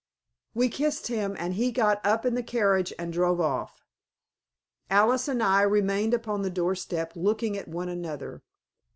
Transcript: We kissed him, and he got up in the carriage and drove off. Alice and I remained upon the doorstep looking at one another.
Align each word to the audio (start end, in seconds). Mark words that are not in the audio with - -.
We 0.55 0.67
kissed 0.67 1.09
him, 1.09 1.35
and 1.37 1.53
he 1.53 1.71
got 1.71 2.03
up 2.03 2.25
in 2.25 2.33
the 2.33 2.41
carriage 2.41 2.91
and 2.97 3.13
drove 3.13 3.39
off. 3.39 3.83
Alice 4.89 5.27
and 5.27 5.43
I 5.43 5.61
remained 5.61 6.15
upon 6.15 6.41
the 6.41 6.49
doorstep 6.49 7.11
looking 7.15 7.55
at 7.55 7.67
one 7.67 7.87
another. 7.87 8.41